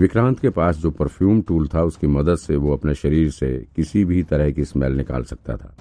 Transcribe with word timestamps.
विक्रांत 0.00 0.40
के 0.40 0.50
पास 0.50 0.76
जो 0.76 0.90
perfume 0.90 1.42
tool 1.42 1.68
था, 1.68 1.82
उसकी 1.82 2.06
मदद 2.06 2.36
से 2.36 2.56
वो 2.56 2.72
अपने 2.72 2.94
शरीर 2.94 3.30
से 3.30 3.66
किसी 3.76 4.04
भी 4.04 4.22
तरह 4.22 4.50
की 4.50 4.64
स्मेल 4.64 4.92
निकाल 4.92 5.22
सकता 5.22 5.56
था। 5.56 5.76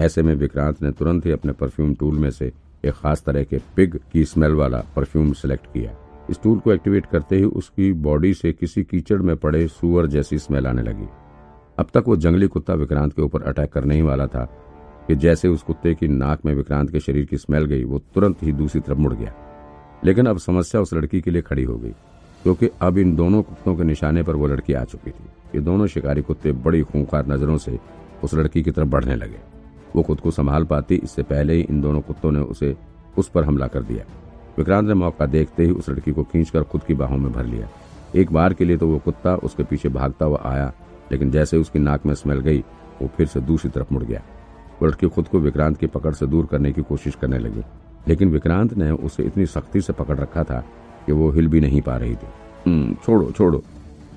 ऐसे 0.00 0.22
में 0.22 0.34
विक्रांत 0.34 0.82
ने 0.82 0.92
तुरंत 0.92 1.26
ही 1.26 1.30
अपने 1.30 1.52
परफ्यूम 1.52 1.94
टूल 1.94 2.18
में 2.18 2.30
से 2.30 2.52
एक 2.84 2.92
खास 2.92 3.22
तरह 3.26 3.44
के 3.44 3.60
पिग 3.76 3.98
की 4.12 4.24
स्मेल 4.24 4.52
वाला 4.52 4.84
परफ्यूम 4.96 5.32
सिलेक्ट 5.32 5.66
किया। 5.66 5.96
इस 6.30 6.42
टूल 6.42 6.58
को 6.58 6.72
एक्टिवेट 6.72 7.06
करते 7.06 7.36
ही 7.36 7.44
उसकी 7.44 7.92
बॉडी 7.92 8.34
से 8.34 8.52
किसी 8.52 8.84
कीचड़ 8.84 9.22
में 9.22 9.36
पड़े 9.36 9.68
सुअर 9.68 10.06
जैसी 10.06 10.38
स्मेल 10.38 10.66
आने 10.66 10.82
लगी। 10.82 11.06
अब 11.78 11.86
तक 11.94 12.04
वो 12.06 12.16
जंगली 12.16 12.46
कुत्ता 12.46 12.74
विक्रांत 12.74 13.12
के 13.12 13.22
ऊपर 13.22 13.42
अटैक 13.42 13.72
करने 13.72 13.94
ही 13.94 14.02
वाला 14.02 14.26
था 14.26 14.44
कि 15.08 15.16
जैसे 15.16 15.48
उस 15.48 15.62
कुत्ते 15.62 15.94
की 15.94 16.08
नाक 16.08 16.44
में 16.44 16.54
विक्रांत 16.54 16.90
के 16.90 17.00
शरीर 17.00 17.24
की 17.24 17.36
स्मेल 17.36 17.64
गई, 17.64 17.84
वो 17.84 17.98
तुरंत 17.98 18.42
ही 18.42 18.52
दूसरी 18.52 18.80
तरफ़ 18.80 18.98
मुड़ 18.98 19.14
गया। 19.14 19.34
लेकिन 20.04 20.26
अब 20.26 20.38
समस्या 20.38 20.80
उस 20.80 20.94
लड़की 20.94 21.20
के 21.20 21.30
लिए 21.30 21.42
खड़ी 21.42 21.62
हो 21.62 21.78
गई। 21.78 21.92
क्योंकि 22.44 22.68
अब 22.80 22.98
इन 22.98 23.14
दोनों 23.16 23.42
कुत्तों 23.42 23.74
के 23.76 23.84
निशाने 23.84 24.22
पर 24.22 24.36
वो 24.36 24.46
लड़की 24.46 24.72
आ 24.72 24.84
चुकी 24.84 25.10
थी 25.10 25.24
ये 25.54 25.60
दोनों 25.60 25.86
शिकारी 25.86 26.22
कुत्ते 26.22 26.52
बड़ी 26.52 26.82
खूंखार 26.82 27.26
नज़रों 27.26 27.56
से 27.58 27.78
उस 28.24 28.34
लड़की 28.34 28.62
की 28.62 28.70
तरफ़ 28.70 28.88
बढ़ने 28.88 29.16
लगे। 29.16 29.38
वो 29.96 30.02
खुद 30.02 30.20
को 30.20 30.30
संभाल 30.30 30.64
पाती, 30.64 30.94
इससे 30.94 31.22
पहले 31.22 31.54
ही 31.54 31.60
इन 31.60 31.80
दोनों 31.80 32.00
कुत्तों 32.00 32.32
ने 32.32 32.40
उसे 32.40 32.74
उस 33.18 33.28
पर 33.28 33.44
हमला 33.44 33.66
कर 33.66 33.82
दिया। 33.82 34.04
विक्रांत 34.58 34.88
ने 34.88 34.94
मौका 34.94 35.26
देखते 35.26 35.64
ही 35.64 35.70
उस 35.70 35.88
लड़की 35.88 36.12
को 36.12 36.24
खींचकर 36.24 36.62
खुद 36.62 36.82
की 36.82 36.94
बाहों 36.94 37.18
में 37.18 37.32
भर 37.32 37.44
लिया। 37.44 37.68
एक 38.14 38.32
बार 38.32 38.54
के 38.54 38.64
लिए 38.64 38.76
तो 38.76 38.88
वो 38.88 38.98
कुत्ता 38.98 39.34
उसके 39.36 39.64
पीछे 39.64 39.88
भागता 39.88 40.26
हुआ 40.26 40.40
आया, 40.44 40.72
लेकिन 41.12 41.30
जैसे 41.30 41.56
उसकी 41.56 41.78
नाक 41.78 42.06
में 42.06 42.14
स्मेल 42.14 42.40
गई, 42.40 42.64
वो 43.02 43.08
फिर 43.16 43.26
से 43.26 43.40
दूसरी 43.40 43.70
तरफ़ 43.70 43.92
मुड़ 43.92 44.02
गया। 44.04 44.22
वो 44.82 44.86
लड़की 44.86 45.08
खुद 45.08 45.28
को 45.28 45.38
विक्रांत 45.38 45.76
की 45.76 45.86
पकड़ 45.86 46.12
से 46.12 46.26
दूर 46.26 46.46
करने 46.46 46.72
की 46.72 46.82
कोशिश 46.82 47.14
करने 47.14 47.38
लगी, 47.38 47.62
लेकिन 48.08 48.30
विक्रांत 48.30 48.74
ने 48.74 48.90
उसे 48.90 49.22
इतनी 49.22 49.46
सख्ती 49.46 49.80
से 49.80 49.92
पकड़ 49.92 50.18
रखा 50.18 50.44
था 50.44 50.64
कि 51.06 51.12
वो 51.12 51.30
हिल 51.30 51.48
भी 51.48 51.60
नहीं 51.60 51.80
पा 51.82 51.96
रही 51.96 52.14
थी। 52.14 52.26
"हम्म, 52.66 52.94
छोड़ो 52.94 53.30
छोड़ो। 53.30 53.62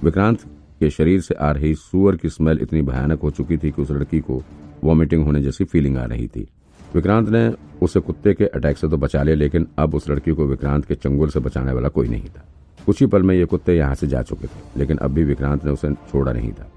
विक्रांत 0.04 0.42
के 0.80 0.90
शरीर 0.90 1.22
से 1.22 1.36
आ 1.36 1.52
रही 1.52 1.76
सुअर 1.76 2.16
की 2.16 2.30
स्मेल 2.30 2.60
इतनी 2.62 2.82
भयानक 2.82 3.22
हो 3.22 3.32
चुकी 3.32 3.58
थी 3.58 3.72
कि 3.72 3.82
उस 3.82 3.92
लड़की 3.92 4.20
को 4.20 4.44
वॉमिटिंग 4.84 5.26
होने 5.26 5.42
जैसी 5.42 5.64
फीलिंग 5.64 5.98
आ 5.98 6.06
रही 6.06 6.28
थी। 6.28 6.48
विक्रांत 6.96 7.30
ने 7.30 7.54
उसे 7.82 8.00
कुत्ते 8.00 8.34
के 8.34 8.46
अटैक 8.46 8.78
से 8.78 8.88
तो 8.88 8.98
बचा 8.98 9.24
लिया 9.24 9.36
लेकिन 9.36 9.68
अब 9.78 9.96
उस 9.96 10.10
लड़की 10.10 10.32
को 10.32 10.46
विक्रांत 10.46 10.86
के 10.86 10.96
चंगुल 10.96 11.30
से 11.30 11.40
बचाने 11.40 11.72
वाला 11.72 11.90
कोई 11.90 12.08
नहीं 12.08 12.26
था। 12.26 12.46
कुछ 12.86 13.00
ही 13.00 13.06
पल 13.06 13.24
में 13.24 13.36
ये 13.36 13.46
कुत्ते 13.46 13.78
यहाँ 13.78 13.96
से 13.96 14.08
जा 14.08 14.22
चुके 14.22 14.48
थे 14.48 14.60
लेकिन 14.78 14.98
अब 14.98 15.12
भी 15.12 15.24
विक्रांत 15.24 15.66
ने 15.66 15.72
उसे 15.72 15.94
छोड़ा 15.94 16.34
नहीं 16.34 16.52
था। 16.52 16.72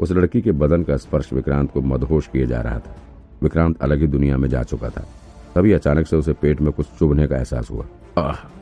उस 0.00 0.12
लड़की 0.12 0.40
के 0.40 0.52
बदन 0.52 0.82
का 0.82 0.96
स्पर्श 0.96 1.32
विक्रांत 1.32 1.72
को 1.72 1.80
मदहोश 1.80 2.26
किए 2.26 2.46
जा 2.46 2.60
रहा 2.60 2.78
था। 2.78 2.96
विक्रांत 3.42 3.82
अलग 3.82 4.00
ही 4.00 4.06
दुनिया 4.06 4.36
में 4.36 4.48
जा 4.48 4.62
चुका 4.62 4.88
था। 4.88 5.08
तभी 5.54 5.72
अचानक 5.72 6.06
से 6.06 6.16
उसे 6.16 6.32
पेट 6.32 6.60
में 6.60 6.72
कुछ 6.72 6.86
चुभने 6.98 7.26
का 7.26 7.36
एहसास 7.36 7.70
हुआ। 7.70 7.86
आह! 8.18 8.59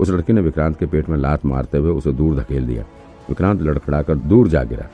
उस 0.00 0.10
लड़की 0.10 0.32
ने 0.32 0.40
विक्रांत 0.40 0.78
के 0.78 0.86
पेट 0.86 1.08
में 1.08 1.16
लात 1.18 1.44
मारते 1.44 1.78
हुए 1.78 1.90
उसे 1.90 2.12
दूर 2.12 2.40
धकेल 2.40 2.66
दिया। 2.66 2.84
विक्रांत 3.28 3.62
लड़खड़ाकर 3.62 4.16
दूर 4.16 4.48
जा 4.48 4.62
गिरा 4.64 4.88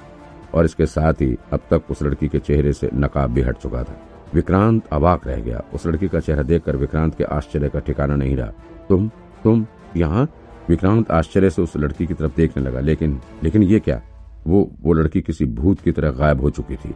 और 0.55 0.65
इसके 0.65 0.87
साथ 0.87 1.13
ही 1.13 1.37
अब 1.53 1.61
तक 1.71 1.91
उस 1.91 2.03
लड़की 2.03 2.29
के 2.29 2.39
चेहरे 2.39 2.73
से 2.73 2.91
नकाब 2.95 3.31
भी 3.31 3.43
हट 3.43 3.57
चुका 3.57 3.83
था। 3.83 4.01
विक्रांत 4.35 4.87
अबाक 4.93 5.27
रह 5.27 5.41
गया। 5.41 5.63
उस 5.75 5.87
लड़की 5.87 6.09
का 6.09 6.21
चेहरा 6.21 6.43
देखकर 6.43 6.77
विक्रांत 6.77 7.15
के 7.15 7.25
आश्चर्य 7.25 7.69
का 7.69 7.79
ठिकाना 7.79 8.17
नहीं 8.17 8.37
रहा। 8.37 8.53
तुम 8.89 9.09
तुम 9.45 9.67
यहाँ? 9.97 10.29
विक्रांत 10.69 11.11
आश्चर्य 11.11 11.51
से 11.51 11.63
उस 11.63 11.77
लड़की 11.77 12.07
की 12.07 12.15
तरफ़ 12.15 12.37
देखने 12.37 12.63
लगा, 12.63 12.81
लेकिन 12.81 13.21
लेकिन 13.43 13.63
ये 13.63 13.81
क्या? 13.81 14.01
वो 14.47 14.71
वो 14.83 14.93
लड़की 14.93 15.21
किसी 15.21 15.45
भूत 15.47 15.81
की 15.81 15.93
तरह 15.93 16.11
गायब 16.11 16.41
हो 16.41 16.51
चुकी 16.51 16.77
थी। 16.77 16.95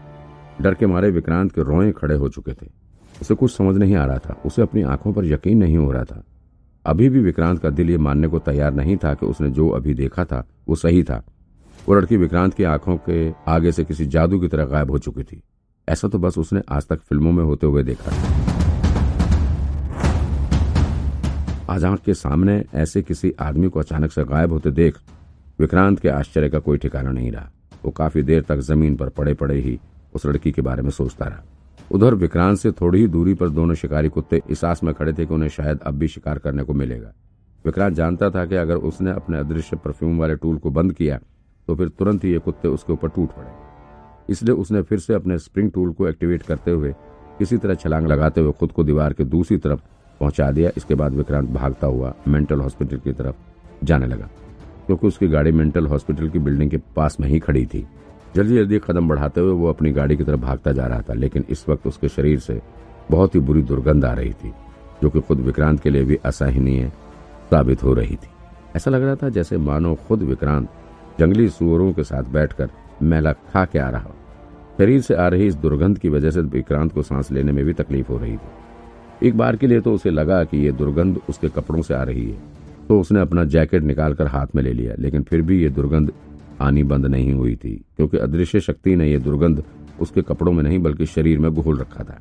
डर 0.60 0.74
के 0.74 0.86
मारे 0.86 1.10
विक्रांत 1.10 1.52
के 1.52 1.62
रोए 1.62 1.92
खड़े 1.92 2.14
हो 2.14 2.28
चुके 2.28 2.52
थे। 2.52 2.66
उसे 3.20 3.34
कुछ 3.34 3.56
समझ 3.56 3.76
नहीं 3.76 3.96
आ 3.96 4.04
रहा 4.04 4.18
था। 4.18 4.40
उसे 4.46 4.62
अपनी 4.62 4.82
आँखों 4.82 5.12
पर 5.12 5.24
यकीन 5.24 5.58
नहीं 5.58 5.76
हो 5.76 5.92
रहा 5.92 6.04
था। 6.04 6.22
अभी 6.84 7.08
भी 7.08 7.20
विक्रांत 7.20 7.58
का 7.62 7.70
दिल 7.70 7.90
ये 7.90 7.96
मानने 7.98 8.28
को 8.28 8.38
तैयार 8.38 8.72
नहीं 8.74 8.96
था 8.96 9.12
कि 9.14 9.26
उसने 9.26 9.50
जो 9.50 9.68
अभी 9.68 9.94
देखा 9.94 10.24
था, 10.24 10.46
वो 10.68 10.74
सही 10.74 11.02
था। 11.02 11.22
वो 11.88 11.94
लड़की 11.94 12.16
विक्रांत 12.16 12.54
की 12.54 12.64
आँखों 12.64 12.96
के 13.08 13.32
आगे 13.48 13.72
से 13.72 13.84
किसी 13.84 14.06
जादू 14.06 14.38
की 14.40 14.48
तरह 14.48 14.64
गायब 14.64 14.90
हो 14.90 14.98
चुकी 14.98 15.22
थी। 15.22 15.40
ऐसा 15.88 16.08
तो 16.08 16.18
बस 16.18 16.38
उसने 16.38 16.62
आज 16.68 16.86
तक 16.86 17.00
फ़िल्मों 17.00 17.32
में 17.32 17.44
होते 17.44 17.66
हुए 17.66 17.82
देखा 17.82 18.10
था 18.10 18.36
आज 21.70 21.84
आँख 21.84 22.00
के 22.00 22.14
सामने 22.14 22.64
ऐसे 22.74 23.02
किसी 23.02 23.32
आदमी 23.40 23.68
को 23.68 23.80
अचानक 23.80 24.12
से 24.12 24.24
गायब 24.24 24.52
होते 24.52 24.70
देख 24.70 24.98
विक्रांत 25.58 26.00
के 26.00 26.08
आश्चर्य 26.08 26.48
का 26.48 26.58
कोई 26.58 26.78
ठिकाना 26.78 27.10
नहीं 27.10 27.30
रहा। 27.32 27.50
वो 27.84 27.90
काफ़ी 27.90 28.22
देर 28.22 28.42
तक 28.42 28.58
ज़मीन 28.60 28.96
पर 28.96 29.08
पड़े 29.08 29.34
पड़े 29.34 29.60
ही 29.60 29.78
उस 30.14 30.26
लड़की 30.26 30.52
के 30.52 30.62
बारे 30.62 30.82
में 30.82 30.90
सोचता 30.90 31.26
रहा। 31.26 31.42
उधर 31.90 32.14
विक्रांत 32.14 32.58
से 32.58 32.70
थोड़ी 32.72 33.00
ही 33.00 33.06
दूरी 33.08 33.34
पर 33.34 33.48
दोनों 33.50 33.74
शिकारी 33.74 34.08
कुत्ते 34.08 34.40
इस 34.50 34.64
आस 34.64 34.82
में 34.84 34.92
खड़े 34.94 35.12
थे 35.12 35.26
कि 35.26 35.34
उन्हें 35.34 35.48
शायद 35.50 35.80
अब 35.80 35.94
भी 35.94 36.08
शिकार 36.08 36.38
करने 36.38 36.62
को 36.62 36.74
मिलेगा। 36.74 37.12
विक्रांत 37.64 37.94
जानता 37.94 38.30
था 38.30 38.44
कि 38.46 38.56
अगर 38.56 38.76
उसने 38.88 39.10
अपने 39.12 39.38
अदृश्य 39.38 39.76
परफ्यूम 39.76 40.18
वाले 40.18 40.36
टूल 40.36 40.56
को 40.56 40.70
बंद 40.70 40.92
किया 40.92 41.18
तो 41.68 41.74
फिर 41.74 41.88
तुरंत 41.88 42.24
ही 42.24 42.32
ये 42.32 42.38
कुत्ते 42.38 42.68
उसके 42.68 42.92
ऊपर 42.92 43.08
टूट 43.08 43.30
पड़े। 43.30 44.32
इसलिए 44.32 44.54
उसने 44.54 44.82
फिर 44.82 44.98
से 44.98 45.14
अपने 45.14 45.38
स्प्रिंग 45.38 45.70
टूल 45.72 45.92
को 45.92 46.08
एक्टिवेट 46.08 46.42
करते 46.42 46.70
हुए 46.70 46.92
किसी 47.38 47.56
तरह 47.56 47.74
छलांग 47.74 48.06
लगाते 48.06 48.40
हुए 48.40 48.52
खुद 48.60 48.72
को 48.72 48.84
दीवार 48.84 49.12
के 49.12 49.24
दूसरी 49.26 49.56
तरफ़ 49.58 49.80
पहुँचा 50.20 50.50
दिया। 50.50 50.70
इसके 50.76 50.94
बाद 50.94 51.14
विक्रांत 51.14 51.50
भागता 51.50 51.86
हुआ 51.86 52.14
मेंटल 52.28 52.60
हॉस्पिटल 52.60 52.98
की 52.98 53.12
तरफ़ 53.12 53.84
जाने 53.84 54.06
लगा, 54.06 54.28
क्योंकि 54.86 55.06
उसकी 55.06 55.28
गाड़ी 55.28 55.52
मेंटल 55.52 55.86
हॉस्पिटल 55.86 56.28
की 56.28 56.38
बिल्डिंग 56.38 56.70
के 56.70 56.78
पास 56.96 57.16
में 57.20 57.28
ही 57.28 57.38
खड़ी 57.40 57.64
थी। 57.66 57.86
जल्दी 58.34 58.54
जल्दी 58.54 58.78
कदम 58.80 59.08
बढ़ाते 59.08 59.40
हुए 59.40 59.52
वो 59.52 59.68
अपनी 59.68 59.92
गाड़ी 59.92 60.16
की 60.16 60.24
तरफ़ 60.24 60.40
भागता 60.40 60.72
जा 60.72 60.86
रहा 60.86 61.00
था, 61.00 61.14
लेकिन 61.14 61.44
इस 61.50 61.68
वक्त 61.68 61.86
उसके 61.86 62.08
शरीर 62.08 62.38
से 62.38 62.60
बहुत 63.10 63.34
ही 63.34 63.40
बुरी 63.40 63.62
दुर्गंध 63.62 64.04
आ 64.04 64.12
रही 64.12 64.32
थी, 64.32 64.52
जो 65.02 65.10
कि 65.10 65.20
खुद 65.20 65.40
विक्रांत 65.40 65.80
के 65.80 65.90
लिए 65.90 66.04
भी 66.04 66.18
असहनीय 66.24 66.88
साबित 67.50 67.82
हो 67.82 67.94
रही 67.94 68.16
थी। 68.16 68.28
ऐसा 68.76 68.90
लग 68.90 69.02
रहा 69.02 69.14
था 69.14 69.28
जैसे 69.28 69.56
मानो 69.58 69.94
खुद 70.08 70.22
विक्रांत 70.22 70.68
जंगली 71.18 71.48
सुअरों 71.48 71.92
के 71.92 72.04
साथ 72.04 72.32
बैठकर 72.32 72.70
मैला 73.02 73.32
खा 73.32 73.64
के 73.64 73.78
आ 73.78 73.88
रहा 73.90 74.14
शरीर 74.78 75.00
से 75.00 75.14
आ 75.14 75.26
रही 75.28 75.46
इस 75.46 75.54
दुर्गंध 75.56 75.98
की 75.98 76.08
वजह 76.08 76.30
से 76.30 76.40
विक्रांत 76.40 76.92
को 76.92 77.02
सांस 77.02 77.30
लेने 77.32 77.52
में 77.52 77.64
भी 77.64 77.72
तकलीफ़ 77.72 78.08
हो 78.08 78.18
रही 78.18 78.36
थी। 78.36 79.26
एक 79.26 79.36
बार 79.38 79.56
के 79.56 79.66
लिए 79.66 79.80
तो 79.80 79.92
उसे 79.92 80.10
लगा 80.10 80.42
कि 80.44 80.58
ये 80.58 80.72
दुर्गंध 80.72 81.20
उसके 81.28 81.48
कपड़ों 81.48 81.82
से 81.82 81.94
आ 81.94 82.02
रही 82.02 82.30
है 82.30 82.38
तो 82.88 83.00
उसने 83.00 83.20
अपना 83.20 83.44
जैकेट 83.46 83.82
निकालकर 83.82 84.26
हाथ 84.26 84.54
में 84.54 84.62
ले 84.62 84.72
लिया, 84.72 84.94
लेकिन 84.98 85.22
फिर 85.22 85.42
भी 85.42 85.62
ये 85.62 85.68
दुर्गंध 85.70 86.12
आनी 86.60 86.82
बंद 86.82 87.06
नहीं 87.06 87.32
हुई 87.32 87.54
थी, 87.56 87.74
क्योंकि 87.96 88.18
अदृश्य 88.18 88.60
शक्ति 88.60 88.96
ने 88.96 89.10
यह 89.10 89.18
दुर्गंध 89.18 89.62
उसके 90.00 90.22
कपड़ों 90.22 90.52
में 90.52 90.62
नहीं, 90.62 90.78
बल्कि 90.78 91.06
शरीर 91.06 91.38
में 91.38 91.50
घोल 91.52 91.78
रखा 91.78 92.04
था। 92.04 92.18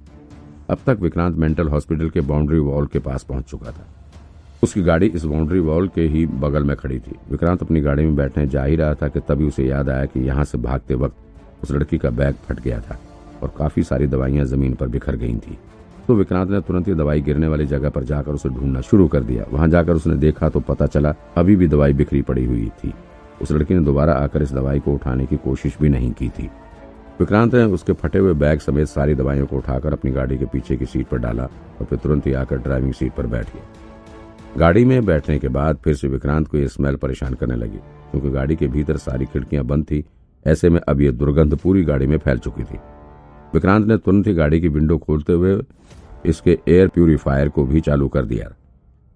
अब 0.70 0.78
तक 0.86 1.00
विक्रांत 1.02 1.36
मेंटल 1.36 1.68
हॉस्पिटल 1.68 2.10
के 2.10 2.22
बाउंड्री 2.22 2.60
वॉल 2.60 2.88
के 2.88 3.00
पास 3.00 3.24
पहुँच 3.24 3.46
चुका 3.46 3.72
था। 3.72 3.88
उसकी 4.64 4.82
गाड़ी 4.82 5.08
इस 5.08 5.24
बाउंड्री 5.24 5.60
वॉल 5.60 5.88
के 5.88 6.02
ही 6.02 6.26
बगल 6.26 6.64
में 6.64 6.76
खड़ी 6.78 7.00
थी। 7.00 7.16
विक्रांत 7.32 7.62
अपनी 7.62 7.82
गाड़ी 7.82 8.04
में 8.04 8.16
बैठने 8.16 8.46
जा 8.48 8.64
ही 8.64 8.76
रहा 8.76 8.94
था 8.94 9.08
कि 9.08 9.20
तभी 9.20 9.48
उसे 9.48 9.68
याद 9.68 9.90
आया 9.90 10.06
कि 10.06 10.20
यहाँ 10.20 10.44
से 10.44 10.58
भागते 10.58 10.96
वक्त 10.96 11.64
उस 11.64 11.72
लड़की 11.72 11.98
का 11.98 12.10
बैग 12.10 12.36
फट 12.48 12.60
गया 12.60 12.80
था 12.82 13.00
और 13.44 13.54
काफ़ी 13.58 13.84
सारी 13.84 14.08
दवाइयाँ 14.08 14.46
ज़मीन 14.46 14.74
पर 14.74 14.88
बिखर 14.88 15.16
गई 15.16 15.36
थी। 15.38 15.58
तो 16.08 16.16
विक्रांत 16.16 16.50
ने 16.50 16.62
तुरंत 16.62 16.88
ही 16.88 16.94
दवाई 16.94 17.22
गिरने 17.22 17.48
वाली 17.48 17.66
जगह 17.66 17.90
पर 17.90 18.04
जाकर 18.04 18.32
उसे 18.32 18.50
ढूंढना 18.50 18.82
शुरू 18.82 19.08
कर 19.08 19.24
दिया। 19.24 19.46
वहाँ 19.52 19.68
जाकर 19.68 19.94
उसने 19.94 20.16
देखा 20.18 20.50
तो 20.50 20.60
पता 20.60 20.86
चला, 20.88 21.14
अभी 21.38 21.56
भी 21.56 21.68
दवाई 21.68 21.94
बिखरी 21.94 22.22
पड़ी 22.22 22.46
हुई 22.46 22.70
थी। 22.78 22.94
उस 23.42 23.52
लड़की 23.52 23.74
ने 23.74 23.80
दोबारा 23.86 24.14
आकर 24.16 24.42
इस 24.42 24.52
दवाई 24.54 24.80
को 24.80 24.94
उठाने 24.94 25.26
की 25.26 25.38
कोशिश 25.38 25.78
भी 25.82 25.90
नहीं 25.90 26.12
की 26.12 26.30
थी। 26.30 26.50
विक्रांत 27.20 27.54
ने 27.56 27.64
उसके 27.66 27.94
फटे 27.94 28.20
हुए 28.20 28.34
बैग 28.36 28.60
समेत 28.60 28.88
सारी 28.88 29.16
दवाइयों 29.16 29.46
को 29.48 29.58
उठाकर 29.58 29.94
अपनी 29.94 30.12
गाड़ी 30.12 30.38
के 30.38 30.46
पीछे 30.46 30.76
की 30.78 30.86
सीट 30.86 31.08
पर 31.08 31.18
डाला 31.18 31.44
और 31.44 31.86
फिर 31.86 32.00
तुरंत 32.00 32.28
ही 32.28 32.34
आकर 32.34 32.58
ड्राइविंग 32.58 32.94
सीट 32.94 33.14
पर 33.14 33.28
बैठ 33.28 33.54
गया। 33.54 34.58
गाड़ी 34.58 34.84
में 34.86 35.06
बैठने 35.06 35.38
के 35.40 35.48
बाद 35.48 35.78
फिर 35.78 35.96
से 35.96 36.08
विक्रांत 36.08 36.48
को 36.48 36.58
यह 36.58 36.68
स्मेल 36.68 36.96
परेशान 36.96 37.34
करने 37.34 37.56
लगी, 37.56 37.78
क्योंकि 38.12 38.30
गाड़ी 38.30 38.56
के 38.56 38.68
भीतर 38.68 38.98
सारी 38.98 39.26
खिड़कियाँ 39.26 39.64
बंद 39.66 39.86
थी। 39.86 40.04
ऐसे 40.46 40.70
में 40.70 40.80
अब 40.82 41.02
यह 41.02 41.12
दुर्गंध 41.12 41.56
पूरी 41.56 41.84
गाड़ी 41.84 42.08
में 42.08 42.18
फैल 42.18 42.38
चुकी 42.38 42.64
थी। 42.64 42.80
विक्रांत 43.54 43.88
ने 43.88 43.98
तुरंत 43.98 44.28
ही 44.28 44.34
गाड़ी 44.34 44.62
की 44.62 44.68
विंडो 44.68 44.98
खोलते 44.98 45.34
हुए 45.34 45.60
इसके 46.26 46.58
एयर 46.68 46.88
प्यूरिफायर 46.88 47.50
को 47.50 47.66
भी 47.66 47.82
चालू 47.82 48.08
कर 48.08 48.26
दिया, 48.26 48.50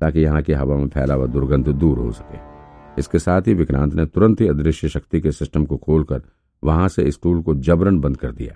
ताकि 0.02 0.20
यहाँ 0.20 0.42
की 0.42 0.54
हवा 0.54 0.76
में 0.76 0.88
फैला 0.88 1.14
हुआ 1.14 1.26
दुर्गंध 1.28 1.68
दूर 1.70 1.98
हो 1.98 2.12
सके। 2.12 2.51
इसके 3.00 3.20
साथ 3.20 3.42
ही 3.42 3.54
विक्रांत 3.54 3.94
ने 3.94 4.06
तुरंत 4.06 4.42
ही 4.42 4.48
अदृश्य 4.48 4.90
शक्ति 4.90 5.22
के 5.22 5.32
सिस्टम 5.32 5.66
को 5.66 5.78
खोलकर 5.78 6.22
वहाँ 6.64 6.88
से 6.90 7.10
स्टूल 7.12 7.42
को 7.42 7.56
जबरन 7.58 8.00
बंद 8.00 8.18
कर 8.18 8.32
दिया। 8.32 8.56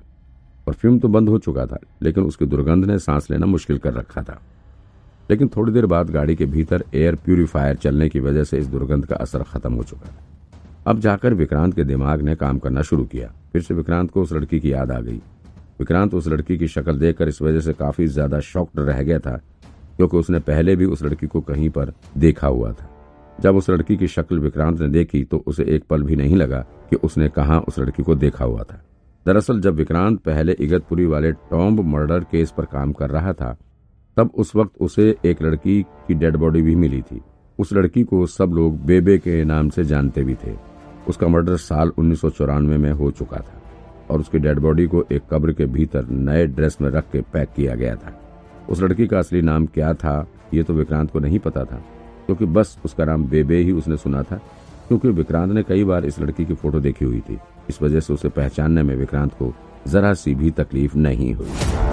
परफ्यूम 0.68 1.00
तो 1.00 1.08
बंद 1.08 1.30
हो 1.30 1.38
चुका 1.40 1.66
था, 1.66 1.78
लेकिन 2.04 2.24
उसकी 2.24 2.46
दुर्गंध 2.46 2.86
ने 2.86 2.98
सांस 3.00 3.30
लेना 3.32 3.46
मुश्किल 3.46 3.78
कर 3.78 3.94
रखा 3.94 4.24
था। 4.24 4.40
लेकिन 5.30 5.48
थोड़ी 5.48 5.72
देर 5.74 5.86
बाद 5.86 6.10
गाड़ी 6.10 6.36
के 6.36 6.46
भीतर 6.46 6.84
एयर 6.96 7.16
प्यूरिफायर 7.16 7.76
चलने 7.76 8.10
की 8.10 8.20
वजह 8.20 8.44
से 8.44 8.58
इस 8.58 8.68
दुर्गंध 8.68 9.06
का 9.06 9.16
असर 9.16 9.44
खत्म 9.44 9.74
हो 9.74 9.84
चुका 9.84 10.08
था। 10.08 10.24
अब 10.88 11.00
जाकर 11.00 11.34
विक्रांत 11.34 11.76
के 11.76 11.84
दिमाग 11.84 12.22
ने 12.22 12.36
काम 12.36 12.60
करना 12.60 12.81
शुरू 12.81 13.06
किया। 13.06 13.31
फिर 13.54 13.62
से 13.62 13.74
विक्रांत 13.74 14.12
को 14.12 14.22
उस 14.22 14.34
लड़की 14.34 14.60
की 14.60 14.74
याद 14.74 14.92
आ 14.92 15.00
गई। 15.00 15.22
विक्रांत 15.80 16.14
उस 16.14 16.28
लड़की 16.28 16.58
की 16.58 16.68
शक्ल 16.68 16.98
देखकर 17.00 17.28
इस 17.28 17.42
वजह 17.42 17.60
से 17.60 17.74
काफ़ी 17.74 18.08
ज़्यादा 18.08 18.40
शॉक्ड 18.42 18.80
रह 18.80 19.02
गया 19.02 19.20
था, 19.20 19.40
क्योंकि 19.98 20.18
उसने 20.18 20.40
पहले 20.42 20.76
भी 20.76 20.86
उस 20.86 21.04
लड़की 21.04 21.28
को 21.28 21.42
कहीं 21.42 21.70
पर 21.70 21.94
देखा 22.18 22.48
हुआ 22.48 22.72
था। 22.72 22.90
जब 23.42 23.56
उस 23.56 23.70
लड़की 23.70 23.98
की 23.98 24.08
शक्ल 24.08 24.40
विक्रांत 24.40 24.82
ने 24.82 24.88
देखी 24.88 25.24
तो 25.24 25.44
उसे 25.48 25.64
एक 25.64 25.84
पल 25.84 26.04
भी 26.04 26.16
नहीं 26.16 26.36
लगा 26.36 26.60
कि 26.60 26.96
उसने 26.96 27.30
कहा 27.30 27.60
उस 27.60 27.80
लड़की 27.80 28.04
को 28.04 28.16
देखा 28.16 28.46
हुआ 28.46 28.64
था। 28.64 28.82
दरअसल, 29.26 29.62
जब 29.62 29.76
विक्रांत 29.76 30.20
पहले 30.20 30.52
इगतपुरी 30.52 31.06
वाले 31.06 31.32
टॉम्ब 31.32 31.80
मर्डर 31.80 32.20
केस 32.20 32.54
पर 32.58 32.66
काम 32.66 32.94
कर 32.94 33.10
रहा 33.10 33.34
था, 33.34 33.58
तब 34.18 34.32
उस 34.36 34.56
वक्त 34.56 34.72
उसे 34.82 35.16
एक 35.26 35.42
लड़की 35.42 35.84
की 35.84 36.14
डेड 36.14 36.36
बॉडी 36.36 36.62
भी 36.62 36.76
मिली 36.76 37.02
थी। 37.02 37.22
उस 37.60 37.74
लड़की 37.74 38.04
को 38.04 38.26
सब 38.26 38.50
लोग 38.50 38.86
बेबे 38.86 39.18
के 39.18 39.44
नाम 39.44 39.70
से 39.70 39.84
जानते 39.84 40.24
भी 40.24 40.34
थे। 40.34 40.56
उसका 41.10 41.28
मर्डर 41.28 41.58
साल 41.58 41.90
उन्नीस 41.90 42.22
सौ 42.22 42.30
चौरानवे 42.30 42.78
में 42.78 42.92
हो 42.92 43.12
चुका 43.12 43.38
था 43.38 43.62
और 44.10 44.20
उसकी 44.20 44.38
डेड 44.38 44.60
बॉडी 44.60 44.86
को 44.86 45.06
एक 45.12 45.22
कब्र 45.31 45.54
के 45.54 45.66
भीतर 45.66 46.08
नए 46.10 46.48
ड्रेस 46.48 46.78
में 46.81 46.90
रख 46.90 47.12
के 47.12 47.22
पैक 47.22 47.50
किया 47.56 47.76
गया 47.76 47.96
था। 47.96 48.22
उस 48.70 48.81
लड़की 48.81 49.08
का 49.08 49.20
असली 49.20 49.42
नाम 49.42 49.66
क्या 49.66 49.94
था, 49.94 50.28
ये 50.54 50.64
तो 50.64 50.74
विक्रांत 50.74 51.12
को 51.12 51.20
नहीं 51.20 51.40
पता 51.40 51.64
था। 51.64 51.84
क्योंकि 52.25 52.45
बस 52.45 52.77
उसका 52.86 53.06
नाम 53.06 53.24
बेबे 53.24 53.57
ही 53.57 53.72
उसने 53.72 53.98
सुना 53.98 54.24
था, 54.24 54.36
क्योंकि 54.88 55.10
विक्रांत 55.10 55.54
ने 55.54 55.63
कई 55.63 55.83
बार 55.83 56.06
इस 56.06 56.19
लड़की 56.19 56.45
की 56.45 56.54
फ़ोटो 56.54 56.80
देखी 56.80 57.06
हुई 57.06 57.19
थी। 57.19 57.39
इस 57.69 57.81
वजह 57.81 58.00
से 58.00 58.13
उसे 58.13 58.30
पहचानने 58.30 58.83
में 58.83 58.95
विक्रांत 58.95 59.33
को 59.33 59.54
जरा 59.88 60.13
सी 60.13 60.36
भी 60.36 60.51
तकलीफ़ 60.51 60.98
नहीं 60.98 61.33
हुई। 61.33 61.85